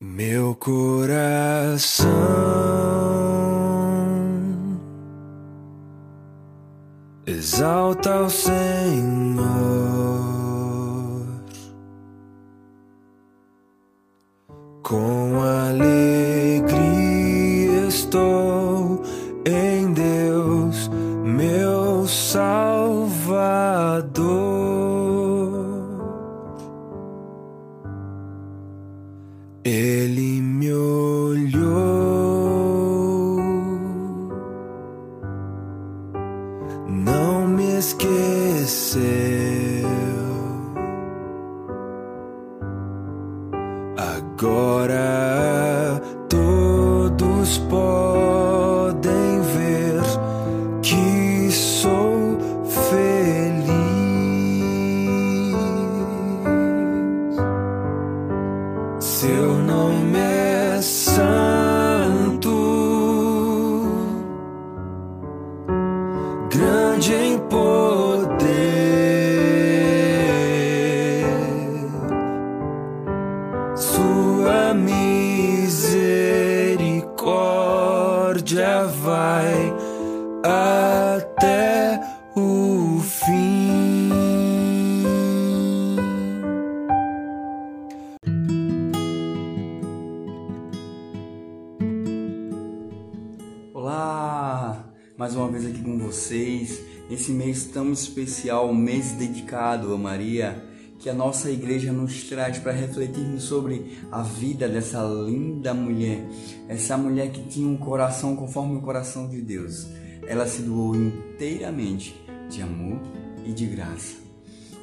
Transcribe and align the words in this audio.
Meu 0.00 0.54
coração 0.54 2.06
exalta 7.26 8.20
o 8.20 8.30
Senhor, 8.30 9.42
com 14.84 15.17
grande 66.48 67.14
em 67.14 67.38
poder. 67.38 68.87
Vocês. 96.08 96.80
Nesse 97.10 97.32
mês 97.32 97.64
tão 97.64 97.92
especial, 97.92 98.72
mês 98.74 99.12
dedicado 99.12 99.92
a 99.94 99.98
Maria, 99.98 100.62
que 100.98 101.08
a 101.08 101.14
nossa 101.14 101.50
igreja 101.50 101.92
nos 101.92 102.24
traz 102.24 102.58
para 102.58 102.72
refletirmos 102.72 103.44
sobre 103.44 103.98
a 104.10 104.22
vida 104.22 104.68
dessa 104.68 105.02
linda 105.02 105.72
mulher, 105.72 106.26
essa 106.68 106.98
mulher 106.98 107.30
que 107.30 107.42
tinha 107.44 107.68
um 107.68 107.76
coração 107.76 108.34
conforme 108.34 108.76
o 108.76 108.80
coração 108.80 109.28
de 109.28 109.40
Deus. 109.40 109.86
Ela 110.26 110.46
se 110.46 110.62
doou 110.62 110.96
inteiramente 110.96 112.14
de 112.50 112.60
amor 112.60 113.00
e 113.46 113.52
de 113.52 113.66
graça. 113.66 114.16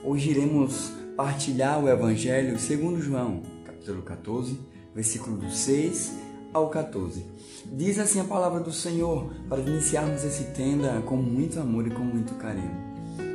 Hoje 0.04 0.30
iremos 0.30 0.92
partilhar 1.16 1.84
o 1.84 1.90
Evangelho 1.90 2.58
segundo 2.58 3.02
João, 3.02 3.42
capítulo 3.66 4.02
14, 4.02 4.60
versículo 4.96 5.38
do 5.38 5.52
6 5.52 6.26
ao 6.56 6.70
14. 6.70 7.26
Diz 7.74 8.00
assim 8.00 8.22
a 8.22 8.24
palavra 8.24 8.62
do 8.62 8.72
Senhor 8.72 9.30
para 9.50 9.60
iniciarmos 9.60 10.24
esse 10.24 10.46
tenda 10.54 11.02
com 11.02 11.18
muito 11.18 11.60
amor 11.60 11.86
e 11.86 11.90
com 11.90 12.02
muito 12.02 12.34
carinho. 12.36 12.72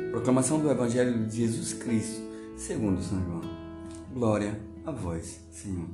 Proclamação 0.09 0.59
do 0.59 0.71
Evangelho 0.71 1.27
de 1.27 1.37
Jesus 1.37 1.71
Cristo, 1.73 2.19
segundo 2.57 2.99
São 2.99 3.23
João. 3.23 3.41
Glória 4.11 4.59
a 4.83 4.89
vós, 4.89 5.39
Senhor. 5.51 5.85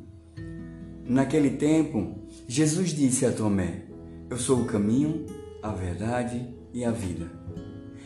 Naquele 1.06 1.50
tempo, 1.50 2.16
Jesus 2.48 2.92
disse 2.92 3.26
a 3.26 3.32
Tomé: 3.34 3.84
Eu 4.30 4.38
sou 4.38 4.62
o 4.62 4.66
caminho, 4.66 5.26
a 5.62 5.72
verdade 5.72 6.48
e 6.74 6.86
a 6.86 6.92
vida. 6.92 7.30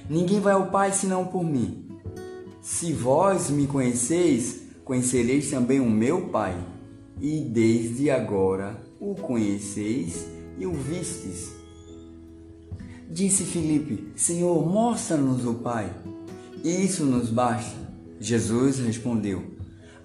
Ninguém 0.10 0.40
vai 0.40 0.54
ao 0.54 0.72
Pai 0.72 0.92
senão 0.92 1.28
por 1.28 1.44
mim. 1.44 1.88
Se 2.60 2.92
vós 2.92 3.52
me 3.52 3.68
conheceis, 3.68 4.64
conhecereis 4.84 5.52
também 5.52 5.80
o 5.80 5.90
meu 5.90 6.30
Pai, 6.30 6.58
e 7.20 7.42
desde 7.42 8.10
agora 8.10 8.81
o 9.02 9.16
conheceis 9.16 10.28
e 10.58 10.66
o 10.66 10.74
vistes. 10.74 11.52
Disse 13.10 13.44
Filipe: 13.44 14.14
Senhor, 14.16 14.66
mostra-nos 14.66 15.46
o 15.46 15.56
Pai. 15.56 15.92
Isso 16.64 17.04
nos 17.04 17.30
basta. 17.30 17.76
Jesus 18.20 18.78
respondeu: 18.80 19.44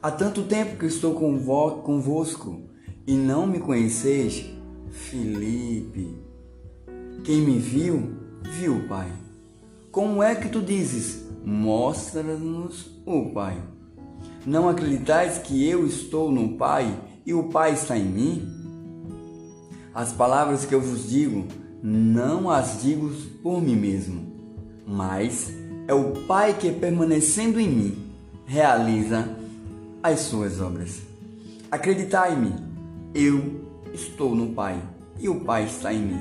Há 0.02 0.10
tanto 0.10 0.42
tempo 0.44 0.78
que 0.78 0.86
estou 0.86 1.14
convo- 1.14 1.82
convosco 1.82 2.62
e 3.06 3.14
não 3.14 3.46
me 3.46 3.60
conheceis, 3.60 4.46
Filipe. 4.90 6.16
Quem 7.22 7.42
me 7.42 7.58
viu, 7.58 8.16
viu 8.42 8.78
o 8.78 8.88
Pai. 8.88 9.12
Como 9.92 10.22
é 10.22 10.34
que 10.34 10.48
tu 10.48 10.62
dizes: 10.62 11.26
Mostra-nos 11.44 12.90
o 13.04 13.30
Pai? 13.30 13.62
Não 14.46 14.68
acreditais 14.68 15.38
que 15.38 15.68
eu 15.68 15.86
estou 15.86 16.32
no 16.32 16.56
Pai 16.56 16.98
e 17.26 17.34
o 17.34 17.44
Pai 17.50 17.74
está 17.74 17.98
em 17.98 18.04
mim? 18.04 18.55
As 19.96 20.12
palavras 20.12 20.66
que 20.66 20.74
eu 20.74 20.80
vos 20.82 21.08
digo, 21.08 21.46
não 21.82 22.50
as 22.50 22.82
digo 22.82 23.10
por 23.42 23.62
mim 23.62 23.76
mesmo, 23.76 24.30
mas 24.86 25.50
é 25.88 25.94
o 25.94 26.12
Pai 26.26 26.52
que, 26.52 26.70
permanecendo 26.70 27.58
em 27.58 27.66
mim, 27.66 28.12
realiza 28.44 29.26
as 30.02 30.20
suas 30.20 30.60
obras. 30.60 31.00
Acreditai-me, 31.70 32.52
eu 33.14 33.62
estou 33.94 34.34
no 34.34 34.48
Pai 34.48 34.78
e 35.18 35.30
o 35.30 35.40
Pai 35.40 35.64
está 35.64 35.94
em 35.94 36.02
mim. 36.02 36.20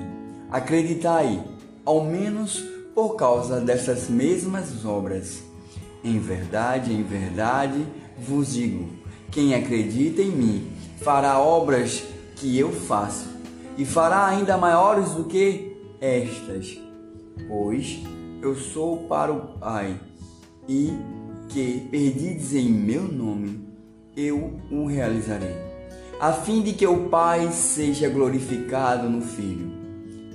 Acreditai, 0.50 1.44
ao 1.84 2.06
menos 2.06 2.63
por 2.94 3.18
causa 3.18 3.59
dessas 3.59 4.07
mesmas 4.07 4.86
obras. 4.86 5.44
Em 6.02 6.18
verdade, 6.18 6.94
em 6.94 7.03
verdade 7.03 7.86
vos 8.18 8.53
digo: 8.53 8.88
quem 9.31 9.53
acredita 9.53 10.22
em 10.22 10.31
mim 10.31 10.68
fará 11.02 11.42
obras 11.42 12.06
que 12.38 12.57
eu 12.57 12.72
faço, 12.72 13.34
e 13.78 13.86
fará 13.86 14.25
ainda 14.25 14.58
maiores 14.58 15.12
do 15.12 15.25
que 15.25 15.75
estas, 16.00 16.80
pois 17.47 18.02
eu 18.41 18.56
sou 18.56 19.08
para 19.08 19.34
o 19.34 19.58
Pai, 19.59 20.00
e 20.68 20.91
que 21.50 21.88
perdides 21.91 22.53
em 22.53 22.69
meu 22.69 23.03
nome, 23.03 23.68
eu 24.16 24.59
o 24.72 24.86
realizarei, 24.86 25.56
a 26.19 26.31
fim 26.31 26.62
de 26.62 26.74
que 26.74 26.88
o 26.88 27.09
Pai 27.09 27.52
seja 27.52 28.09
glorificado 28.09 29.09
no 29.09 29.22
Filho. 29.22 29.72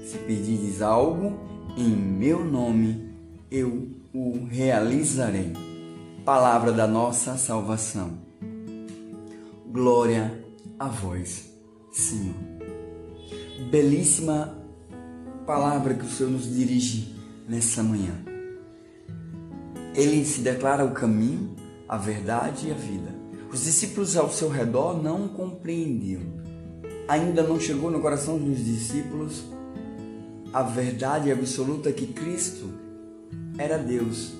Se 0.04 0.18
pedirdes 0.18 0.82
algo 0.82 1.38
em 1.76 1.88
meu 1.88 2.44
nome, 2.44 3.14
eu 3.50 3.88
o 4.12 4.44
realizarei. 4.44 5.52
Palavra 6.24 6.72
da 6.72 6.86
nossa 6.86 7.36
salvação. 7.36 8.18
Glória 9.66 10.44
a 10.78 10.88
vós, 10.88 11.48
Senhor. 11.92 12.49
Belíssima 13.68 14.56
palavra 15.46 15.94
que 15.94 16.04
o 16.04 16.08
Senhor 16.08 16.30
nos 16.30 16.54
dirige 16.54 17.14
nessa 17.48 17.82
manhã. 17.82 18.14
Ele 19.94 20.24
se 20.24 20.40
declara 20.40 20.84
o 20.84 20.92
caminho, 20.92 21.56
a 21.88 21.96
verdade 21.96 22.68
e 22.68 22.70
a 22.70 22.74
vida. 22.74 23.14
Os 23.52 23.64
discípulos 23.64 24.16
ao 24.16 24.30
seu 24.30 24.48
redor 24.48 25.02
não 25.02 25.26
compreendiam. 25.26 26.22
Ainda 27.08 27.42
não 27.42 27.58
chegou 27.58 27.90
no 27.90 28.00
coração 28.00 28.38
dos 28.38 28.64
discípulos 28.64 29.42
a 30.52 30.62
verdade 30.62 31.30
absoluta 31.30 31.92
que 31.92 32.06
Cristo 32.06 32.70
era 33.58 33.76
Deus. 33.76 34.32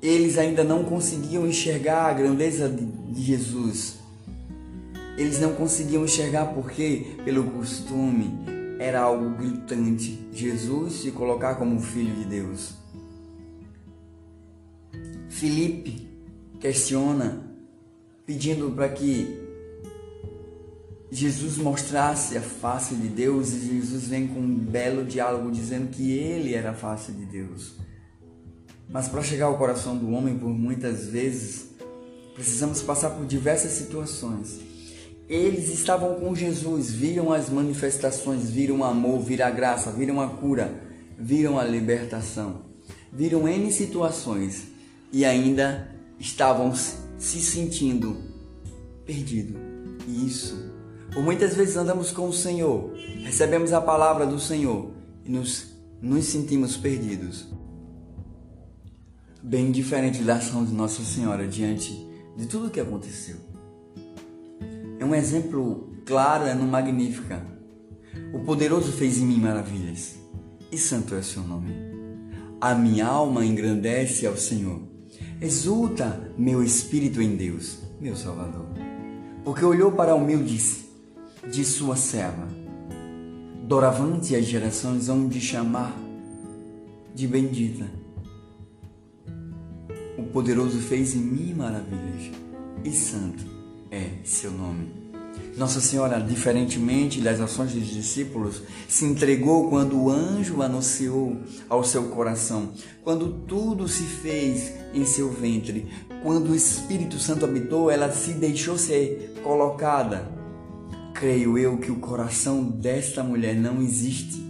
Eles 0.00 0.38
ainda 0.38 0.62
não 0.62 0.84
conseguiam 0.84 1.46
enxergar 1.46 2.06
a 2.06 2.12
grandeza 2.12 2.68
de 2.68 3.22
Jesus. 3.22 4.03
Eles 5.16 5.38
não 5.38 5.54
conseguiam 5.54 6.04
enxergar 6.04 6.46
porque, 6.46 7.16
pelo 7.24 7.44
costume, 7.52 8.38
era 8.78 9.00
algo 9.00 9.30
gritante 9.30 10.28
Jesus 10.32 10.94
se 10.94 11.10
colocar 11.12 11.54
como 11.54 11.80
filho 11.80 12.14
de 12.14 12.24
Deus. 12.24 12.74
Felipe 15.28 16.08
questiona, 16.58 17.44
pedindo 18.26 18.70
para 18.72 18.88
que 18.88 19.40
Jesus 21.10 21.58
mostrasse 21.58 22.36
a 22.36 22.40
face 22.40 22.96
de 22.96 23.06
Deus 23.06 23.52
e 23.52 23.60
Jesus 23.60 24.08
vem 24.08 24.26
com 24.26 24.40
um 24.40 24.54
belo 24.56 25.04
diálogo 25.04 25.50
dizendo 25.50 25.88
que 25.90 26.10
ele 26.10 26.54
era 26.54 26.70
a 26.70 26.74
face 26.74 27.12
de 27.12 27.24
Deus. 27.24 27.74
Mas 28.88 29.08
para 29.08 29.22
chegar 29.22 29.46
ao 29.46 29.56
coração 29.56 29.96
do 29.96 30.10
homem, 30.10 30.36
por 30.36 30.50
muitas 30.50 31.06
vezes, 31.06 31.68
precisamos 32.34 32.82
passar 32.82 33.10
por 33.10 33.26
diversas 33.26 33.72
situações. 33.72 34.73
Eles 35.28 35.72
estavam 35.72 36.16
com 36.16 36.34
Jesus, 36.34 36.90
viram 36.90 37.32
as 37.32 37.48
manifestações, 37.48 38.50
viram 38.50 38.80
o 38.80 38.84
amor, 38.84 39.20
viram 39.20 39.46
a 39.46 39.50
graça, 39.50 39.90
viram 39.90 40.20
a 40.20 40.28
cura, 40.28 40.82
viram 41.18 41.58
a 41.58 41.64
libertação, 41.64 42.62
viram 43.10 43.48
N 43.48 43.72
situações 43.72 44.64
e 45.10 45.24
ainda 45.24 45.90
estavam 46.18 46.74
se 46.74 47.40
sentindo 47.40 48.18
perdidos. 49.06 49.56
E 50.06 50.26
isso, 50.26 50.70
por 51.10 51.22
muitas 51.22 51.54
vezes 51.54 51.76
andamos 51.76 52.10
com 52.10 52.28
o 52.28 52.32
Senhor, 52.32 52.92
recebemos 53.22 53.72
a 53.72 53.80
palavra 53.80 54.26
do 54.26 54.38
Senhor 54.38 54.90
e 55.24 55.30
nos, 55.30 55.68
nos 56.02 56.26
sentimos 56.26 56.76
perdidos. 56.76 57.46
Bem 59.42 59.72
diferente 59.72 60.22
da 60.22 60.36
ação 60.36 60.64
de 60.64 60.72
Nossa 60.72 61.02
Senhora 61.02 61.46
diante 61.46 61.92
de 62.36 62.46
tudo 62.46 62.66
o 62.66 62.70
que 62.70 62.80
aconteceu. 62.80 63.53
É 65.04 65.06
um 65.06 65.14
exemplo 65.14 65.92
claro, 66.06 66.46
é 66.46 66.54
no 66.54 66.66
Magnífica. 66.66 67.46
O 68.32 68.38
poderoso 68.38 68.90
fez 68.90 69.18
em 69.18 69.26
mim 69.26 69.36
maravilhas, 69.36 70.14
e 70.72 70.78
santo 70.78 71.14
é 71.14 71.18
o 71.18 71.22
seu 71.22 71.42
nome. 71.42 71.74
A 72.58 72.74
minha 72.74 73.06
alma 73.06 73.44
engrandece 73.44 74.26
ao 74.26 74.34
Senhor. 74.34 74.80
Exulta 75.42 76.32
meu 76.38 76.64
espírito 76.64 77.20
em 77.20 77.36
Deus, 77.36 77.80
meu 78.00 78.16
Salvador, 78.16 78.64
porque 79.44 79.62
olhou 79.62 79.92
para 79.92 80.14
o 80.14 80.18
humilde 80.18 80.58
de 81.52 81.64
sua 81.66 81.96
serva. 81.96 82.48
Doravante 83.68 84.34
as 84.34 84.46
gerações 84.46 85.08
vão 85.08 85.28
de 85.28 85.38
chamar 85.38 85.94
de 87.14 87.28
bendita. 87.28 87.84
O 90.16 90.22
poderoso 90.32 90.78
fez 90.78 91.14
em 91.14 91.20
mim 91.20 91.52
maravilhas, 91.52 92.30
e 92.82 92.90
santo 92.90 93.53
é 93.94 94.10
seu 94.24 94.50
nome. 94.50 95.04
Nossa 95.56 95.80
Senhora, 95.80 96.20
diferentemente 96.20 97.20
das 97.20 97.40
ações 97.40 97.72
dos 97.72 97.86
discípulos, 97.86 98.62
se 98.88 99.04
entregou 99.04 99.70
quando 99.70 99.96
o 99.96 100.10
anjo 100.10 100.62
anunciou 100.62 101.36
ao 101.68 101.84
seu 101.84 102.08
coração, 102.08 102.72
quando 103.04 103.28
tudo 103.46 103.86
se 103.86 104.02
fez 104.02 104.72
em 104.92 105.04
seu 105.04 105.30
ventre, 105.30 105.86
quando 106.24 106.50
o 106.50 106.56
Espírito 106.56 107.20
Santo 107.20 107.44
habitou, 107.44 107.88
ela 107.88 108.10
se 108.10 108.32
deixou 108.32 108.76
ser 108.76 109.40
colocada. 109.44 110.28
Creio 111.14 111.56
eu 111.56 111.78
que 111.78 111.92
o 111.92 112.00
coração 112.00 112.64
desta 112.64 113.22
mulher 113.22 113.54
não 113.54 113.80
existe 113.80 114.42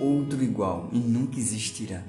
outro 0.00 0.42
igual 0.44 0.88
e 0.92 0.98
nunca 0.98 1.40
existirá. 1.40 2.04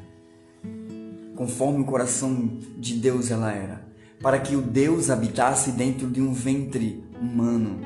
Conforme 1.36 1.82
o 1.82 1.86
coração 1.86 2.60
de 2.78 2.94
Deus 2.94 3.32
ela 3.32 3.52
era 3.52 3.83
para 4.24 4.40
que 4.40 4.56
o 4.56 4.62
Deus 4.62 5.10
habitasse 5.10 5.74
dentro 5.74 6.10
de 6.10 6.22
um 6.22 6.34
ventre 6.34 7.04
humano, 7.20 7.78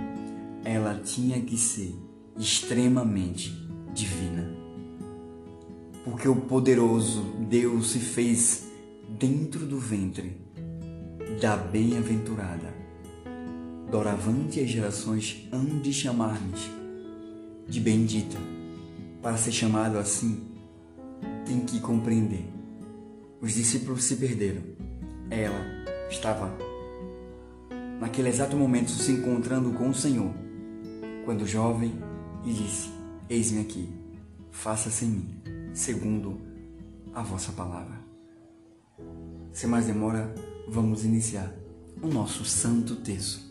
ela 0.64 0.94
tinha 1.04 1.42
que 1.42 1.58
ser 1.58 1.96
extremamente 2.38 3.52
divina. 3.92 4.48
Porque 6.06 6.28
o 6.30 6.36
poderoso 6.36 7.24
Deus 7.50 7.90
se 7.90 8.00
fez 8.00 8.68
dentro 9.10 9.66
do 9.66 9.80
ventre 9.80 10.40
da 11.42 11.58
bem-aventurada. 11.58 12.72
Doravante 13.90 14.60
as 14.60 14.70
gerações 14.70 15.48
hão 15.52 15.80
de 15.80 15.92
chamar-nos 15.92 16.70
de 17.68 17.80
bendita. 17.80 18.38
Para 19.24 19.38
ser 19.38 19.52
chamado 19.52 19.98
assim, 19.98 20.44
tem 21.48 21.62
que 21.62 21.80
compreender. 21.80 22.46
Os 23.42 23.56
discípulos 23.56 24.04
se 24.04 24.18
perderam. 24.18 24.62
Ela 25.32 25.77
estava 26.10 26.52
naquele 28.00 28.30
exato 28.30 28.56
momento 28.56 28.92
se 28.92 29.12
encontrando 29.12 29.72
com 29.72 29.90
o 29.90 29.96
Senhor, 29.96 30.32
quando 31.26 31.46
jovem, 31.46 31.94
e 32.46 32.54
disse: 32.54 32.90
Eis-me 33.30 33.62
aqui, 33.62 33.90
faça-se 34.52 35.06
em 35.06 35.10
mim, 35.10 35.42
segundo 35.74 36.40
a 37.14 37.22
vossa 37.22 37.52
palavra. 37.52 37.98
Sem 39.52 39.70
mais 39.70 39.86
demora, 39.86 40.34
vamos 40.68 41.04
iniciar 41.04 41.52
o 42.02 42.08
nosso 42.08 42.46
santo 42.46 42.96
texto. 42.98 43.48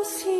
doce. 0.00 0.39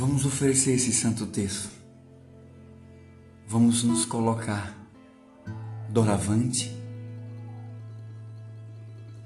Vamos 0.00 0.24
oferecer 0.24 0.72
esse 0.72 0.94
santo 0.94 1.26
texto. 1.26 1.68
Vamos 3.46 3.82
nos 3.82 4.06
colocar 4.06 4.74
doravante. 5.90 6.74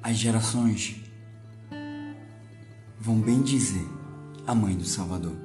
As 0.03 0.17
gerações 0.17 0.97
vão 2.99 3.21
bem 3.21 3.41
dizer 3.41 3.87
a 4.49 4.53
mãe 4.53 4.75
do 4.75 4.85
Salvador. 4.85 5.37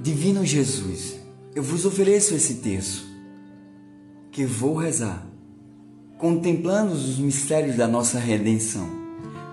Divino 0.00 0.46
Jesus, 0.46 1.16
eu 1.52 1.62
vos 1.64 1.84
ofereço 1.84 2.32
esse 2.32 2.58
texto 2.58 3.04
que 4.30 4.46
vou 4.46 4.76
rezar, 4.76 5.26
contemplando 6.16 6.92
os 6.92 7.18
mistérios 7.18 7.74
da 7.74 7.88
nossa 7.88 8.20
redenção. 8.20 8.88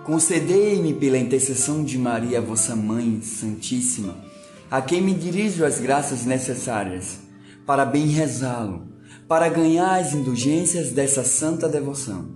Concedei-me 0.06 0.94
pela 0.94 1.18
intercessão 1.18 1.84
de 1.84 1.98
Maria, 1.98 2.40
vossa 2.40 2.76
mãe 2.76 3.20
santíssima, 3.24 4.27
a 4.70 4.82
quem 4.82 5.02
me 5.02 5.14
dirijo 5.14 5.64
as 5.64 5.80
graças 5.80 6.26
necessárias 6.26 7.20
para 7.66 7.86
bem 7.86 8.08
rezá-lo, 8.08 8.88
para 9.28 9.50
ganhar 9.50 10.00
as 10.00 10.14
indulgências 10.14 10.92
dessa 10.92 11.24
santa 11.24 11.68
devoção. 11.68 12.36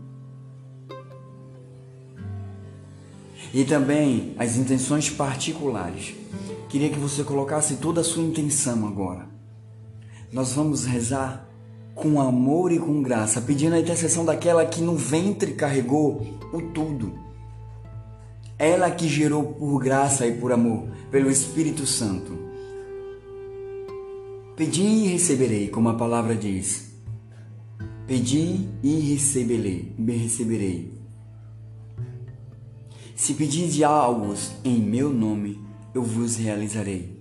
E 3.54 3.66
também 3.66 4.34
as 4.38 4.56
intenções 4.56 5.10
particulares. 5.10 6.16
Queria 6.70 6.90
que 6.90 7.00
você 7.00 7.24
colocasse 7.24 7.76
toda 7.76 8.00
a 8.00 8.04
sua 8.04 8.24
intenção 8.24 8.88
agora. 8.88 9.28
Nós 10.32 10.54
vamos 10.54 10.86
rezar 10.86 11.50
com 11.94 12.22
amor 12.22 12.72
e 12.72 12.80
com 12.80 13.02
graça, 13.02 13.42
pedindo 13.42 13.76
a 13.76 13.80
intercessão 13.80 14.24
daquela 14.24 14.66
que 14.66 14.82
no 14.82 14.96
ventre 14.96 15.54
carregou 15.54 16.26
o 16.54 16.62
tudo 16.74 17.31
ela 18.64 18.92
que 18.92 19.08
gerou 19.08 19.44
por 19.54 19.80
graça 19.80 20.28
e 20.28 20.38
por 20.38 20.52
amor, 20.52 20.88
pelo 21.10 21.32
Espírito 21.32 21.86
Santo. 21.86 22.38
Pedi 24.56 24.84
e 24.84 25.08
receberei, 25.08 25.68
como 25.68 25.90
a 25.90 25.96
palavra 25.96 26.36
diz. 26.36 26.92
Pedi 28.06 28.68
e 28.84 29.00
receberei, 29.00 29.96
receberei. 30.08 30.94
Se 33.16 33.34
pedirdes 33.34 33.82
algo 33.82 34.34
em 34.64 34.80
meu 34.80 35.10
nome, 35.12 35.60
eu 35.94 36.04
vos 36.04 36.36
realizarei. 36.36 37.20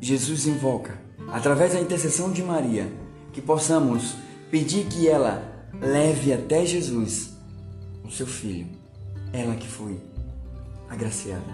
Jesus 0.00 0.46
invoca, 0.46 0.98
através 1.28 1.74
da 1.74 1.80
intercessão 1.80 2.32
de 2.32 2.42
Maria, 2.42 2.90
que 3.32 3.42
possamos 3.42 4.16
pedir 4.50 4.86
que 4.86 5.06
ela 5.08 5.68
leve 5.80 6.32
até 6.32 6.64
Jesus 6.64 7.36
o 8.04 8.10
seu 8.10 8.26
filho, 8.26 8.66
ela 9.32 9.54
que 9.56 9.66
foi 9.66 9.98
agraciada 10.88 11.44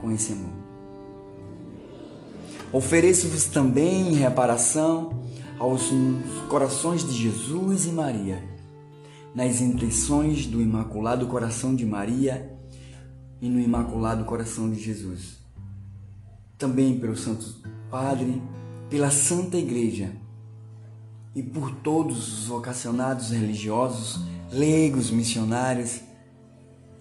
com 0.00 0.10
esse 0.10 0.32
amor. 0.32 0.52
Ofereço-vos 2.72 3.44
também 3.46 4.14
reparação 4.14 5.22
aos 5.58 5.90
corações 6.48 7.04
de 7.04 7.12
Jesus 7.12 7.86
e 7.86 7.92
Maria, 7.92 8.42
nas 9.34 9.60
intenções 9.60 10.46
do 10.46 10.60
Imaculado 10.60 11.26
Coração 11.26 11.74
de 11.74 11.86
Maria 11.86 12.54
e 13.40 13.48
no 13.48 13.60
Imaculado 13.60 14.24
Coração 14.24 14.70
de 14.70 14.80
Jesus. 14.80 15.38
Também 16.58 16.98
pelo 16.98 17.16
Santo 17.16 17.56
Padre, 17.90 18.42
pela 18.88 19.10
Santa 19.10 19.56
Igreja 19.56 20.12
e 21.34 21.42
por 21.42 21.70
todos 21.76 22.40
os 22.40 22.46
vocacionados 22.46 23.30
religiosos, 23.30 24.20
leigos, 24.50 25.10
missionários 25.10 26.00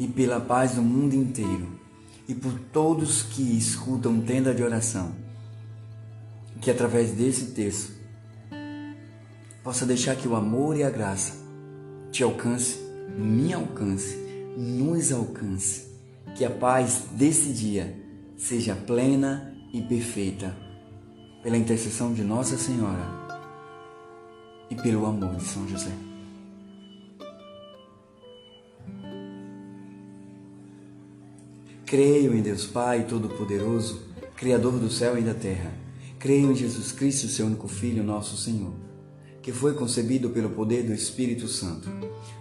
e 0.01 0.07
pela 0.07 0.41
paz 0.41 0.71
do 0.71 0.81
mundo 0.81 1.13
inteiro 1.13 1.79
e 2.27 2.33
por 2.33 2.59
todos 2.73 3.21
que 3.21 3.55
escutam 3.55 4.19
tenda 4.19 4.51
de 4.51 4.63
oração. 4.63 5.11
Que 6.59 6.71
através 6.71 7.11
desse 7.11 7.51
texto 7.51 7.93
possa 9.63 9.85
deixar 9.85 10.15
que 10.15 10.27
o 10.27 10.35
amor 10.35 10.75
e 10.75 10.83
a 10.83 10.89
graça 10.89 11.33
te 12.11 12.23
alcance, 12.23 12.79
me 13.15 13.53
alcance, 13.53 14.17
nos 14.57 15.11
alcance. 15.11 15.91
Que 16.35 16.45
a 16.45 16.49
paz 16.49 17.03
desse 17.11 17.53
dia 17.53 17.95
seja 18.35 18.75
plena 18.75 19.55
e 19.71 19.83
perfeita, 19.83 20.57
pela 21.43 21.57
intercessão 21.57 22.11
de 22.11 22.23
Nossa 22.23 22.57
Senhora 22.57 23.05
e 24.67 24.75
pelo 24.75 25.05
amor 25.05 25.35
de 25.35 25.43
São 25.43 25.67
José. 25.67 26.10
Creio 31.91 32.33
em 32.33 32.41
Deus 32.41 32.65
Pai 32.65 33.05
Todo-Poderoso, 33.05 33.99
Criador 34.37 34.79
do 34.79 34.89
céu 34.89 35.17
e 35.17 35.21
da 35.21 35.33
terra. 35.33 35.73
Creio 36.17 36.49
em 36.49 36.55
Jesus 36.55 36.93
Cristo, 36.93 37.27
seu 37.27 37.45
único 37.45 37.67
Filho, 37.67 38.01
nosso 38.01 38.37
Senhor 38.37 38.71
que 39.41 39.51
foi 39.51 39.73
concebido 39.73 40.29
pelo 40.29 40.51
poder 40.51 40.83
do 40.83 40.93
Espírito 40.93 41.49
Santo. 41.49 41.89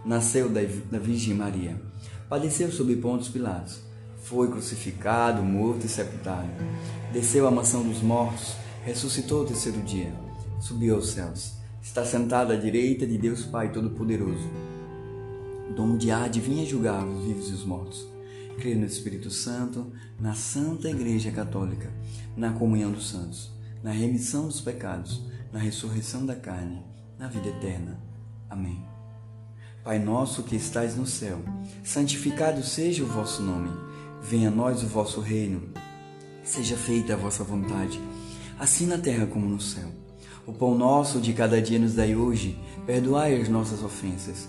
Nasceu 0.04 0.48
da, 0.48 0.60
Virgem 1.00 1.34
Maria. 1.34 1.80
Padeceu 2.28 2.70
sob 2.70 2.94
Pontos 2.96 3.28
Pilatos. 3.28 3.80
Foi 4.22 4.48
crucificado, 4.48 5.42
morto 5.42 5.84
e 5.84 5.88
sepultado. 5.88 6.48
Desceu 7.12 7.48
à 7.48 7.50
mansão 7.50 7.82
dos 7.82 8.02
mortos. 8.02 8.54
Ressuscitou 8.84 9.42
o 9.42 9.46
terceiro 9.46 9.80
dia. 9.80 10.12
Subiu 10.60 10.94
aos 10.94 11.08
céus. 11.08 11.54
Está 11.82 12.04
sentado 12.04 12.52
à 12.52 12.56
direita 12.56 13.04
de 13.04 13.18
Deus 13.18 13.44
Pai 13.44 13.72
Todo-Poderoso. 13.72 14.48
Donde 15.74 16.12
há 16.12 16.28
de 16.28 16.38
vir 16.38 16.64
julgar 16.66 17.04
os 17.04 17.24
vivos 17.24 17.50
e 17.50 17.54
os 17.54 17.64
mortos. 17.64 18.19
Creio 18.60 18.78
no 18.78 18.84
Espírito 18.84 19.30
Santo, 19.30 19.90
na 20.20 20.34
Santa 20.34 20.90
Igreja 20.90 21.30
Católica, 21.30 21.90
na 22.36 22.52
comunhão 22.52 22.92
dos 22.92 23.08
santos, 23.08 23.50
na 23.82 23.90
remissão 23.90 24.46
dos 24.46 24.60
pecados, 24.60 25.22
na 25.50 25.58
ressurreição 25.58 26.26
da 26.26 26.36
carne 26.36 26.90
na 27.20 27.28
vida 27.28 27.48
eterna. 27.48 27.98
Amém. 28.48 28.82
Pai 29.84 29.98
nosso 29.98 30.42
que 30.42 30.56
estais 30.56 30.96
no 30.96 31.06
céu, 31.06 31.38
santificado 31.84 32.62
seja 32.62 33.02
o 33.02 33.06
vosso 33.06 33.42
nome. 33.42 33.70
Venha 34.22 34.48
a 34.48 34.50
nós 34.50 34.82
o 34.82 34.86
vosso 34.86 35.20
reino. 35.20 35.62
Seja 36.42 36.76
feita 36.76 37.12
a 37.12 37.16
vossa 37.16 37.44
vontade, 37.44 38.00
assim 38.58 38.86
na 38.86 38.96
terra 38.96 39.26
como 39.26 39.46
no 39.46 39.60
céu. 39.60 39.88
O 40.46 40.52
pão 40.52 40.74
nosso 40.74 41.20
de 41.20 41.34
cada 41.34 41.60
dia 41.60 41.78
nos 41.78 41.94
dai 41.94 42.16
hoje. 42.16 42.58
Perdoai 42.86 43.40
as 43.40 43.48
nossas 43.48 43.82
ofensas, 43.82 44.48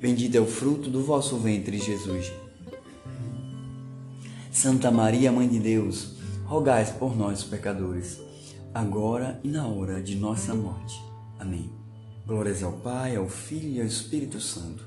bendito 0.00 0.36
é 0.36 0.40
o 0.40 0.46
fruto 0.46 0.90
do 0.90 1.02
vosso 1.02 1.36
ventre, 1.36 1.78
Jesus. 1.78 2.32
Santa 4.50 4.90
Maria, 4.90 5.30
Mãe 5.30 5.48
de 5.48 5.58
Deus, 5.58 6.16
rogai 6.44 6.84
por 6.98 7.16
nós, 7.16 7.44
pecadores 7.44 8.28
agora 8.78 9.40
e 9.42 9.48
na 9.48 9.66
hora 9.66 10.00
de 10.00 10.14
nossa 10.14 10.54
morte. 10.54 11.02
Amém. 11.38 11.70
Glórias 12.26 12.62
ao 12.62 12.72
Pai, 12.72 13.16
ao 13.16 13.28
Filho 13.28 13.76
e 13.76 13.80
ao 13.80 13.86
Espírito 13.86 14.40
Santo, 14.40 14.84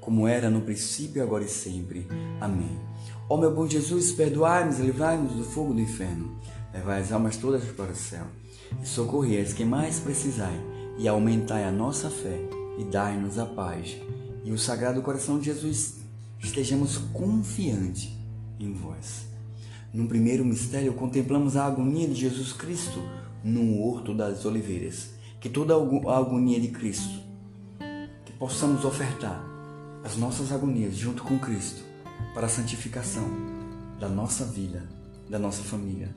como 0.00 0.26
era 0.26 0.48
no 0.48 0.62
princípio, 0.62 1.22
agora 1.22 1.44
e 1.44 1.48
sempre. 1.48 2.06
Amém. 2.40 2.78
Ó 3.28 3.36
meu 3.36 3.54
bom 3.54 3.68
Jesus, 3.68 4.12
perdoai-nos 4.12 4.78
e 4.78 4.82
livrai-nos 4.82 5.34
do 5.34 5.44
fogo 5.44 5.74
do 5.74 5.80
inferno. 5.80 6.36
Levai 6.72 7.00
as 7.00 7.12
almas 7.12 7.36
todas 7.36 7.64
para 7.64 7.92
o 7.92 7.96
céu 7.96 8.26
e 8.82 8.86
socorrei 8.86 9.40
as 9.40 9.52
que 9.52 9.64
mais 9.64 10.00
precisai 10.00 10.58
e 10.98 11.06
aumentai 11.06 11.64
a 11.64 11.70
nossa 11.70 12.10
fé 12.10 12.40
e 12.78 12.84
dai-nos 12.84 13.38
a 13.38 13.46
paz. 13.46 13.96
E 14.48 14.50
o 14.50 14.56
Sagrado 14.56 15.02
Coração 15.02 15.38
de 15.38 15.44
Jesus 15.44 15.96
estejamos 16.40 16.96
confiantes 17.12 18.08
em 18.58 18.72
vós. 18.72 19.26
No 19.92 20.08
primeiro 20.08 20.42
mistério, 20.42 20.94
contemplamos 20.94 21.54
a 21.54 21.66
agonia 21.66 22.08
de 22.08 22.14
Jesus 22.14 22.54
Cristo 22.54 22.98
no 23.44 23.78
Horto 23.82 24.14
das 24.14 24.46
Oliveiras. 24.46 25.10
Que 25.38 25.50
toda 25.50 25.74
a 25.74 26.16
agonia 26.16 26.58
de 26.58 26.68
Cristo, 26.68 27.20
que 28.24 28.32
possamos 28.32 28.86
ofertar 28.86 29.38
as 30.02 30.16
nossas 30.16 30.50
agonias 30.50 30.96
junto 30.96 31.22
com 31.24 31.38
Cristo 31.38 31.84
para 32.32 32.46
a 32.46 32.48
santificação 32.48 33.28
da 34.00 34.08
nossa 34.08 34.46
vida, 34.46 34.88
da 35.28 35.38
nossa 35.38 35.62
família 35.62 36.08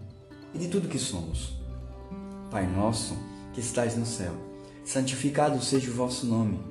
e 0.56 0.58
de 0.58 0.70
tudo 0.70 0.88
que 0.88 0.98
somos. 0.98 1.54
Pai 2.50 2.66
nosso 2.66 3.14
que 3.52 3.60
estais 3.60 3.98
no 3.98 4.06
céu, 4.06 4.34
santificado 4.86 5.62
seja 5.62 5.92
o 5.92 5.94
vosso 5.94 6.26
nome, 6.26 6.71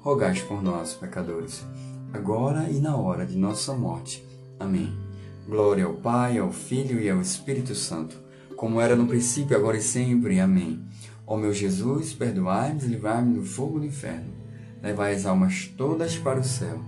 rogai 0.00 0.34
por 0.46 0.62
nós, 0.62 0.94
pecadores, 0.94 1.66
agora 2.12 2.68
e 2.70 2.80
na 2.80 2.96
hora 2.96 3.26
de 3.26 3.36
nossa 3.36 3.74
morte. 3.74 4.24
Amém. 4.58 4.92
Glória 5.46 5.84
ao 5.84 5.94
Pai, 5.94 6.38
ao 6.38 6.52
Filho 6.52 7.00
e 7.00 7.08
ao 7.10 7.20
Espírito 7.20 7.74
Santo, 7.74 8.16
como 8.56 8.80
era 8.80 8.94
no 8.94 9.06
princípio, 9.06 9.56
agora 9.56 9.76
e 9.76 9.82
sempre. 9.82 10.40
Amém. 10.40 10.84
Ó 11.26 11.36
meu 11.36 11.52
Jesus, 11.52 12.12
perdoai-me 12.12 12.80
e 12.82 12.86
livrai-me 12.86 13.34
do 13.34 13.44
fogo 13.44 13.80
do 13.80 13.86
inferno. 13.86 14.32
Levai 14.82 15.14
as 15.14 15.26
almas 15.26 15.70
todas 15.76 16.16
para 16.16 16.40
o 16.40 16.44
céu 16.44 16.80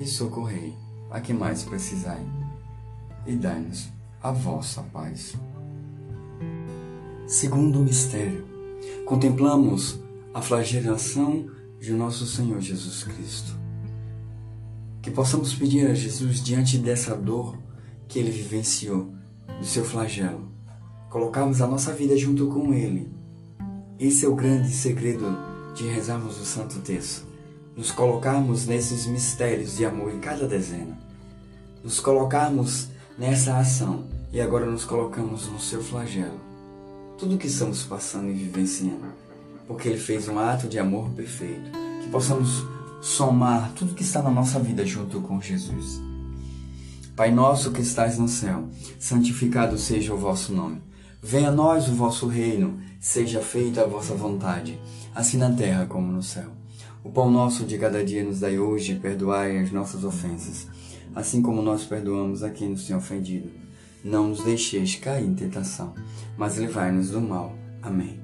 e 0.00 0.06
socorrei 0.06 0.74
a 1.10 1.20
que 1.20 1.32
mais 1.32 1.62
precisai, 1.62 2.26
e 3.26 3.36
dai-nos 3.36 3.88
a 4.20 4.32
vossa 4.32 4.82
paz. 4.82 5.36
Segundo 7.26 7.78
mistério, 7.80 8.44
contemplamos 9.04 10.00
a 10.32 10.42
flagelação 10.42 11.46
de 11.84 11.92
nosso 11.92 12.26
Senhor 12.26 12.60
Jesus 12.60 13.04
Cristo. 13.04 13.54
Que 15.02 15.10
possamos 15.10 15.54
pedir 15.54 15.86
a 15.86 15.94
Jesus, 15.94 16.42
diante 16.42 16.78
dessa 16.78 17.14
dor 17.14 17.56
que 18.08 18.18
ele 18.18 18.30
vivenciou, 18.30 19.12
do 19.58 19.64
seu 19.64 19.84
flagelo, 19.84 20.50
colocarmos 21.10 21.60
a 21.60 21.66
nossa 21.66 21.92
vida 21.92 22.16
junto 22.16 22.48
com 22.48 22.72
ele. 22.74 23.12
Esse 23.98 24.24
é 24.24 24.28
o 24.28 24.34
grande 24.34 24.70
segredo 24.70 25.36
de 25.74 25.86
rezarmos 25.86 26.40
o 26.40 26.44
Santo 26.44 26.80
Terço. 26.80 27.26
Nos 27.76 27.90
colocarmos 27.90 28.66
nesses 28.66 29.06
mistérios 29.06 29.76
de 29.76 29.84
amor 29.84 30.12
em 30.12 30.20
cada 30.20 30.48
dezena 30.48 31.04
nos 31.84 32.00
colocarmos 32.00 32.88
nessa 33.18 33.58
ação 33.58 34.06
e 34.32 34.40
agora 34.40 34.64
nos 34.64 34.86
colocamos 34.86 35.46
no 35.48 35.60
seu 35.60 35.82
flagelo. 35.82 36.40
Tudo 37.18 37.36
que 37.36 37.46
estamos 37.46 37.84
passando 37.84 38.30
e 38.30 38.32
vivenciando, 38.32 39.12
porque 39.66 39.88
Ele 39.88 39.98
fez 39.98 40.28
um 40.28 40.38
ato 40.38 40.68
de 40.68 40.78
amor 40.78 41.10
perfeito, 41.10 41.70
que 42.02 42.08
possamos 42.10 42.64
somar 43.00 43.72
tudo 43.74 43.94
que 43.94 44.02
está 44.02 44.22
na 44.22 44.30
nossa 44.30 44.58
vida 44.58 44.84
junto 44.84 45.20
com 45.20 45.40
Jesus. 45.40 46.00
Pai 47.16 47.30
nosso 47.30 47.70
que 47.70 47.82
estás 47.82 48.18
no 48.18 48.28
céu, 48.28 48.68
santificado 48.98 49.78
seja 49.78 50.12
o 50.12 50.18
vosso 50.18 50.52
nome. 50.52 50.82
Venha 51.22 51.48
a 51.48 51.52
nós 51.52 51.88
o 51.88 51.94
vosso 51.94 52.26
reino, 52.26 52.80
seja 53.00 53.40
feita 53.40 53.82
a 53.82 53.86
vossa 53.86 54.14
vontade, 54.14 54.78
assim 55.14 55.38
na 55.38 55.50
terra 55.50 55.86
como 55.86 56.10
no 56.10 56.22
céu. 56.22 56.50
O 57.02 57.10
pão 57.10 57.30
nosso 57.30 57.64
de 57.64 57.78
cada 57.78 58.04
dia 58.04 58.24
nos 58.24 58.40
dai 58.40 58.58
hoje, 58.58 58.96
perdoai 58.96 59.58
as 59.58 59.70
nossas 59.70 60.04
ofensas 60.04 60.66
assim 61.14 61.40
como 61.40 61.62
nós 61.62 61.84
perdoamos 61.84 62.42
a 62.42 62.50
quem 62.50 62.70
nos 62.70 62.86
tem 62.86 62.96
ofendido. 62.96 63.50
Não 64.02 64.28
nos 64.28 64.42
deixeis 64.42 64.96
cair 64.96 65.24
em 65.24 65.34
tentação, 65.34 65.94
mas 66.36 66.58
livrai-nos 66.58 67.10
do 67.10 67.20
mal. 67.20 67.54
Amém. 67.80 68.23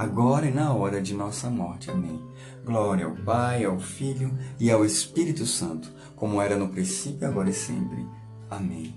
agora 0.00 0.46
e 0.46 0.50
na 0.50 0.72
hora 0.72 0.98
de 0.98 1.12
nossa 1.12 1.50
morte. 1.50 1.90
Amém. 1.90 2.18
Glória 2.64 3.04
ao 3.04 3.14
Pai, 3.16 3.66
ao 3.66 3.78
Filho 3.78 4.32
e 4.58 4.70
ao 4.70 4.82
Espírito 4.82 5.44
Santo, 5.44 5.92
como 6.16 6.40
era 6.40 6.56
no 6.56 6.70
princípio, 6.70 7.28
agora 7.28 7.50
e 7.50 7.52
sempre. 7.52 8.06
Amém. 8.48 8.94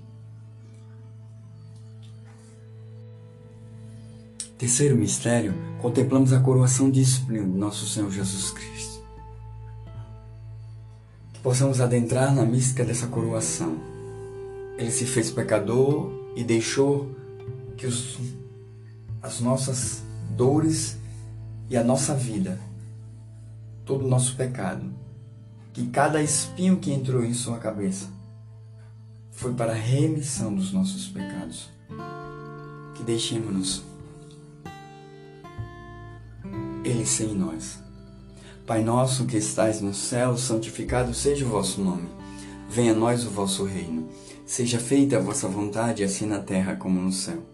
Terceiro 4.56 4.96
mistério, 4.96 5.52
contemplamos 5.78 6.32
a 6.32 6.40
coroação 6.40 6.90
de 6.90 7.02
espinho 7.02 7.44
de 7.44 7.58
nosso 7.58 7.86
Senhor 7.86 8.10
Jesus 8.10 8.50
Cristo. 8.52 9.04
Que 11.34 11.40
possamos 11.40 11.82
adentrar 11.82 12.34
na 12.34 12.46
mística 12.46 12.82
dessa 12.82 13.08
coroação. 13.08 13.76
Ele 14.78 14.90
se 14.90 15.04
fez 15.04 15.30
pecador 15.30 16.10
e 16.34 16.42
deixou 16.42 17.14
que 17.76 17.86
os, 17.86 18.18
as 19.20 19.40
nossas 19.42 20.03
dores 20.30 20.96
e 21.68 21.76
a 21.76 21.84
nossa 21.84 22.14
vida, 22.14 22.58
todo 23.84 24.04
o 24.04 24.08
nosso 24.08 24.36
pecado, 24.36 24.84
que 25.72 25.86
cada 25.86 26.22
espinho 26.22 26.76
que 26.76 26.92
entrou 26.92 27.24
em 27.24 27.34
sua 27.34 27.58
cabeça 27.58 28.08
foi 29.30 29.52
para 29.54 29.72
a 29.72 29.76
remissão 29.76 30.54
dos 30.54 30.72
nossos 30.72 31.08
pecados. 31.08 31.68
Que 32.94 33.02
deixemos-nos 33.02 33.82
ele 36.84 37.04
sem 37.04 37.34
nós. 37.34 37.82
Pai 38.66 38.82
nosso 38.82 39.26
que 39.26 39.36
estais 39.36 39.80
no 39.80 39.92
céu, 39.92 40.36
santificado 40.36 41.12
seja 41.12 41.44
o 41.44 41.48
vosso 41.48 41.82
nome. 41.82 42.08
Venha 42.70 42.92
a 42.92 42.96
nós 42.96 43.26
o 43.26 43.30
vosso 43.30 43.64
reino. 43.64 44.08
Seja 44.46 44.78
feita 44.78 45.16
a 45.16 45.20
vossa 45.20 45.48
vontade, 45.48 46.04
assim 46.04 46.26
na 46.26 46.38
terra 46.38 46.76
como 46.76 47.00
no 47.00 47.12
céu. 47.12 47.53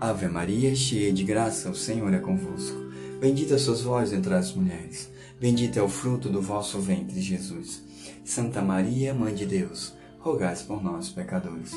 Ave 0.00 0.28
Maria, 0.28 0.74
cheia 0.74 1.12
de 1.12 1.24
graça, 1.24 1.70
o 1.70 1.74
Senhor 1.74 2.12
é 2.12 2.18
convosco. 2.18 2.76
Bendita 3.20 3.58
sois 3.58 3.80
vós 3.80 4.12
entre 4.12 4.34
as 4.34 4.52
mulheres, 4.52 5.10
bendito 5.40 5.78
é 5.78 5.82
o 5.82 5.88
fruto 5.88 6.28
do 6.28 6.42
vosso 6.42 6.78
ventre, 6.78 7.20
Jesus. 7.20 7.82
Santa 8.24 8.60
Maria, 8.60 9.14
Mãe 9.14 9.34
de 9.34 9.46
Deus, 9.46 9.94
rogai 10.18 10.56
por 10.66 10.82
nós, 10.82 11.08
pecadores, 11.08 11.72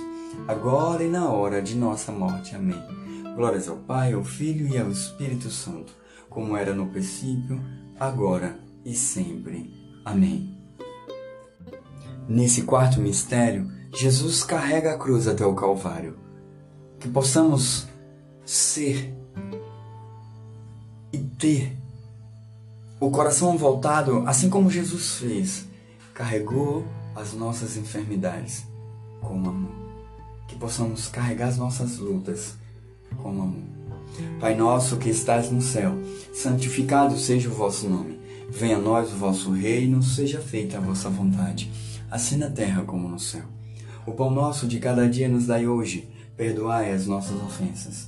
agora 0.47 1.03
e 1.03 1.09
na 1.09 1.29
hora 1.29 1.61
de 1.61 1.75
nossa 1.75 2.11
morte. 2.11 2.55
Amém. 2.55 2.81
Glórias 3.35 3.69
ao 3.69 3.77
Pai, 3.77 4.13
ao 4.13 4.23
Filho 4.23 4.67
e 4.67 4.77
ao 4.77 4.91
Espírito 4.91 5.49
Santo 5.49 5.99
como 6.29 6.55
era 6.55 6.73
no 6.73 6.87
princípio, 6.87 7.59
agora 7.99 8.57
e 8.85 8.93
sempre. 8.95 9.73
Amém. 10.05 10.55
Nesse 12.27 12.61
quarto 12.61 13.01
mistério, 13.01 13.69
Jesus 13.93 14.43
carrega 14.43 14.93
a 14.93 14.97
cruz 14.97 15.27
até 15.27 15.45
o 15.45 15.55
Calvário. 15.55 16.17
Que 16.99 17.09
possamos 17.09 17.87
ser 18.49 19.13
e 21.13 21.19
ter 21.19 21.77
o 22.99 23.11
coração 23.11 23.55
voltado, 23.55 24.23
assim 24.25 24.49
como 24.49 24.71
Jesus 24.71 25.17
fez, 25.17 25.67
carregou 26.15 26.83
as 27.15 27.33
nossas 27.33 27.77
enfermidades 27.77 28.65
com 29.21 29.35
amor. 29.35 29.71
Que 30.47 30.55
possamos 30.55 31.07
carregar 31.07 31.49
as 31.49 31.57
nossas 31.57 31.99
lutas 31.99 32.55
com 33.21 33.29
amor. 33.29 33.53
Pai 34.39 34.55
nosso 34.55 34.97
que 34.97 35.09
estás 35.09 35.51
no 35.51 35.61
céu, 35.61 35.93
santificado 36.33 37.19
seja 37.19 37.49
o 37.49 37.53
vosso 37.53 37.87
nome. 37.87 38.19
Venha 38.49 38.77
a 38.77 38.81
nós 38.81 39.13
o 39.13 39.17
vosso 39.17 39.51
reino, 39.51 40.01
seja 40.01 40.41
feita 40.41 40.77
a 40.77 40.81
vossa 40.81 41.07
vontade, 41.07 41.71
assim 42.09 42.35
na 42.35 42.49
terra 42.49 42.83
como 42.83 43.07
no 43.07 43.19
céu. 43.19 43.43
O 44.07 44.11
pão 44.11 44.31
nosso 44.31 44.65
de 44.67 44.79
cada 44.79 45.07
dia 45.07 45.29
nos 45.29 45.45
dai 45.45 45.67
hoje, 45.67 46.09
perdoai 46.35 46.91
as 46.91 47.05
nossas 47.05 47.39
ofensas, 47.43 48.07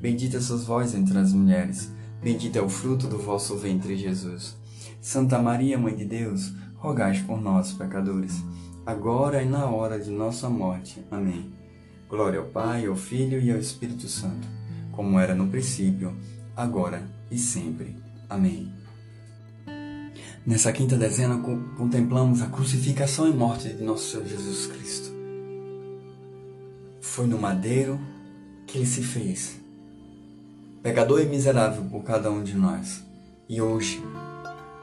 Bendita 0.00 0.40
sois 0.40 0.64
vós 0.64 0.94
entre 0.94 1.18
as 1.18 1.32
mulheres, 1.32 1.90
bendito 2.22 2.56
é 2.56 2.62
o 2.62 2.68
fruto 2.68 3.08
do 3.08 3.18
vosso 3.18 3.56
ventre, 3.56 3.96
Jesus. 3.96 4.56
Santa 5.00 5.40
Maria, 5.40 5.76
Mãe 5.76 5.96
de 5.96 6.04
Deus, 6.04 6.52
rogai 6.76 7.20
por 7.26 7.40
nós, 7.40 7.72
pecadores, 7.72 8.44
agora 8.86 9.42
e 9.42 9.48
na 9.48 9.66
hora 9.66 9.98
de 9.98 10.10
nossa 10.10 10.48
morte. 10.48 11.04
Amém. 11.10 11.52
Glória 12.08 12.38
ao 12.38 12.46
Pai, 12.46 12.86
ao 12.86 12.94
Filho 12.94 13.40
e 13.40 13.50
ao 13.50 13.58
Espírito 13.58 14.08
Santo, 14.08 14.46
como 14.92 15.18
era 15.18 15.34
no 15.34 15.48
princípio, 15.48 16.16
agora 16.56 17.02
e 17.30 17.36
sempre. 17.36 17.96
Amém. 18.30 18.72
Nessa 20.46 20.72
quinta 20.72 20.96
dezena 20.96 21.42
contemplamos 21.76 22.40
a 22.40 22.46
crucificação 22.46 23.28
e 23.28 23.32
morte 23.32 23.68
de 23.68 23.82
nosso 23.82 24.12
Senhor 24.12 24.26
Jesus 24.26 24.66
Cristo. 24.66 25.12
Foi 27.00 27.26
no 27.26 27.38
madeiro 27.38 28.00
que 28.66 28.78
ele 28.78 28.86
se 28.86 29.02
fez, 29.02 29.60
pecador 30.82 31.20
e 31.20 31.26
miserável 31.26 31.84
por 31.84 32.02
cada 32.02 32.30
um 32.30 32.42
de 32.42 32.54
nós. 32.54 33.02
E 33.48 33.60
hoje 33.60 34.02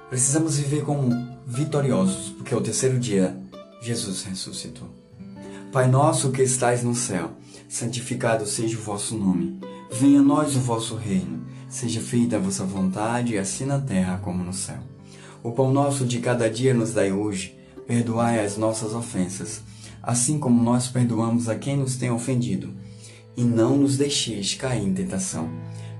precisamos 0.09 0.57
viver 0.57 0.83
como 0.83 1.09
vitoriosos, 1.45 2.29
porque 2.29 2.53
ao 2.53 2.61
terceiro 2.61 2.99
dia 2.99 3.37
Jesus 3.81 4.23
ressuscitou. 4.23 4.89
Pai 5.71 5.87
nosso 5.87 6.31
que 6.31 6.41
estais 6.41 6.83
no 6.83 6.95
céu, 6.95 7.31
santificado 7.67 8.45
seja 8.45 8.77
o 8.77 8.81
vosso 8.81 9.17
nome. 9.17 9.59
Venha 9.91 10.19
a 10.19 10.23
nós 10.23 10.55
o 10.55 10.59
vosso 10.59 10.95
reino 10.95 11.45
Seja 11.75 11.99
feita 11.99 12.37
a 12.37 12.39
vossa 12.39 12.63
vontade, 12.63 13.37
assim 13.37 13.65
na 13.65 13.77
terra 13.77 14.17
como 14.23 14.41
no 14.41 14.53
céu. 14.53 14.77
O 15.43 15.51
pão 15.51 15.73
nosso 15.73 16.05
de 16.05 16.19
cada 16.19 16.49
dia 16.49 16.73
nos 16.73 16.93
dai 16.93 17.11
hoje. 17.11 17.53
Perdoai 17.85 18.39
as 18.39 18.55
nossas 18.55 18.93
ofensas, 18.93 19.61
assim 20.01 20.39
como 20.39 20.63
nós 20.63 20.87
perdoamos 20.87 21.49
a 21.49 21.55
quem 21.55 21.75
nos 21.75 21.97
tem 21.97 22.09
ofendido. 22.09 22.73
E 23.35 23.43
não 23.43 23.77
nos 23.77 23.97
deixeis 23.97 24.53
cair 24.53 24.83
em 24.83 24.93
tentação, 24.93 25.49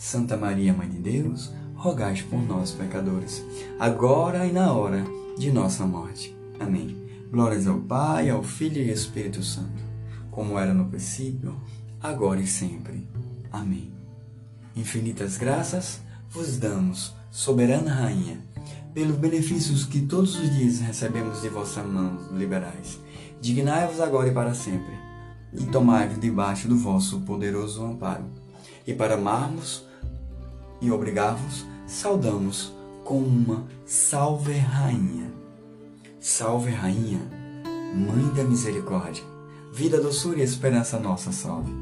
Santa 0.00 0.34
Maria, 0.34 0.72
Mãe 0.72 0.88
de 0.88 0.96
Deus, 0.96 1.52
rogai 1.74 2.14
por 2.30 2.40
nós, 2.40 2.70
pecadores, 2.70 3.44
agora 3.78 4.46
e 4.46 4.50
na 4.50 4.72
hora 4.72 5.04
de 5.36 5.52
nossa 5.52 5.84
morte. 5.84 6.34
Amém. 6.58 6.96
Glórias 7.30 7.66
ao 7.66 7.78
Pai, 7.78 8.30
ao 8.30 8.42
Filho 8.42 8.82
e 8.82 8.88
ao 8.88 8.94
Espírito 8.94 9.42
Santo, 9.42 9.84
como 10.30 10.58
era 10.58 10.72
no 10.72 10.86
princípio, 10.86 11.54
agora 12.02 12.40
e 12.40 12.46
sempre. 12.46 13.06
Amém. 13.52 13.92
Infinitas 14.74 15.36
graças 15.36 16.00
vos 16.30 16.56
damos, 16.56 17.14
soberana 17.30 17.92
Rainha 17.92 18.38
pelos 18.94 19.16
benefícios 19.18 19.84
que 19.84 20.00
todos 20.00 20.34
os 20.34 20.50
dias 20.56 20.80
recebemos 20.80 21.42
de 21.42 21.50
vossas 21.50 21.86
mãos 21.86 22.30
liberais. 22.32 22.98
Dignai-vos 23.38 24.00
agora 24.00 24.28
e 24.28 24.32
para 24.32 24.54
sempre, 24.54 24.94
e 25.52 25.66
tomai-vos 25.66 26.18
debaixo 26.18 26.68
do 26.68 26.76
vosso 26.76 27.20
poderoso 27.20 27.84
amparo. 27.84 28.24
E 28.86 28.94
para 28.94 29.14
amarmos 29.14 29.89
e 30.80 30.90
obrigar-vos, 30.90 31.66
saudamos 31.86 32.72
com 33.04 33.18
uma 33.18 33.66
Salve 33.84 34.56
Rainha. 34.56 35.32
Salve 36.18 36.70
Rainha, 36.70 37.20
Mãe 37.94 38.34
da 38.34 38.44
Misericórdia, 38.44 39.24
vida, 39.72 40.00
doçura 40.00 40.40
e 40.40 40.42
esperança 40.42 40.98
nossa 40.98 41.32
salve. 41.32 41.72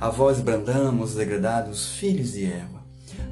A 0.00 0.10
vós 0.10 0.40
brandamos, 0.40 1.14
degradados 1.14 1.92
filhos 1.92 2.32
de 2.32 2.44
Eva 2.44 2.78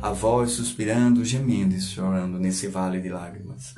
a 0.00 0.12
voz 0.12 0.52
suspirando, 0.52 1.24
gemendo 1.24 1.74
e 1.74 1.80
chorando 1.80 2.38
nesse 2.38 2.68
vale 2.68 3.00
de 3.00 3.08
lágrimas. 3.08 3.74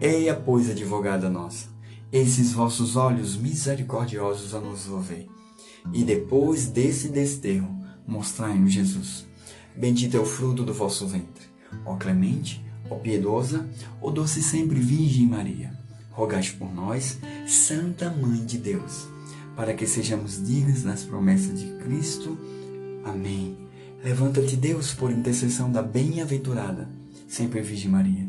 Eia, 0.00 0.34
pois, 0.34 0.70
advogada 0.70 1.30
nossa, 1.30 1.68
esses 2.12 2.52
vossos 2.52 2.96
olhos 2.96 3.36
misericordiosos 3.36 4.54
a 4.54 4.60
nos 4.60 4.86
volver, 4.86 5.26
e 5.92 6.04
depois 6.04 6.66
desse 6.66 7.08
desterro, 7.08 7.68
mostrai-nos 8.06 8.72
Jesus. 8.72 9.26
Bendito 9.76 10.16
é 10.16 10.20
o 10.20 10.24
fruto 10.24 10.62
do 10.62 10.72
vosso 10.72 11.06
ventre, 11.06 11.46
ó 11.84 11.96
clemente, 11.96 12.64
ó 12.88 12.94
piedosa, 12.94 13.68
ó 14.00 14.08
doce 14.10 14.40
sempre 14.40 14.78
Virgem 14.78 15.26
Maria. 15.26 15.76
Rogai 16.12 16.48
por 16.56 16.72
nós, 16.72 17.18
Santa 17.44 18.08
Mãe 18.08 18.44
de 18.44 18.56
Deus, 18.56 19.08
para 19.56 19.74
que 19.74 19.84
sejamos 19.84 20.40
dignos 20.46 20.84
das 20.84 21.02
promessas 21.02 21.58
de 21.58 21.66
Cristo. 21.82 22.38
Amém. 23.04 23.56
Levanta-te, 24.04 24.54
Deus, 24.54 24.94
por 24.94 25.10
intercessão 25.10 25.72
da 25.72 25.82
bem-aventurada, 25.82 26.88
sempre 27.26 27.60
Virgem 27.60 27.90
Maria, 27.90 28.28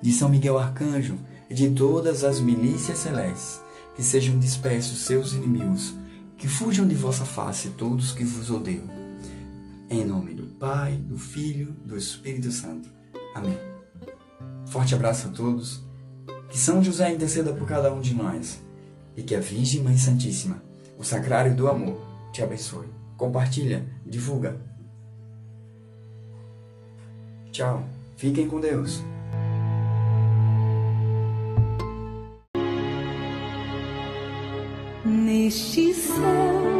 de 0.00 0.10
São 0.10 0.30
Miguel 0.30 0.58
Arcanjo 0.58 1.18
e 1.50 1.54
de 1.54 1.68
todas 1.70 2.24
as 2.24 2.40
milícias 2.40 2.98
celestes, 2.98 3.60
que 3.94 4.02
sejam 4.02 4.38
dispersos 4.38 5.00
seus 5.00 5.34
inimigos, 5.34 5.94
que 6.38 6.48
fujam 6.48 6.88
de 6.88 6.94
vossa 6.94 7.26
face 7.26 7.68
todos 7.76 8.12
que 8.12 8.24
vos 8.24 8.50
odeiam. 8.50 8.97
Em 9.90 10.04
nome 10.04 10.34
do 10.34 10.46
Pai, 10.46 10.96
do 10.96 11.18
Filho, 11.18 11.72
do 11.84 11.96
Espírito 11.96 12.50
Santo. 12.50 12.88
Amém. 13.34 13.58
Forte 14.66 14.94
abraço 14.94 15.28
a 15.28 15.30
todos. 15.30 15.82
Que 16.50 16.58
São 16.58 16.82
José 16.82 17.12
interceda 17.12 17.52
por 17.52 17.66
cada 17.66 17.92
um 17.92 18.00
de 18.00 18.14
nós 18.14 18.62
e 19.16 19.22
que 19.22 19.34
a 19.34 19.40
Virgem 19.40 19.82
Mãe 19.82 19.96
Santíssima, 19.96 20.62
o 20.98 21.04
Sacrário 21.04 21.54
do 21.54 21.68
Amor, 21.68 22.00
te 22.32 22.42
abençoe. 22.42 22.88
Compartilha, 23.16 23.86
divulga 24.06 24.68
Tchau. 27.58 27.82
Fiquem 28.16 28.46
com 28.46 28.60
Deus. 28.60 29.02
Neste 35.04 35.92
céu 35.92 36.77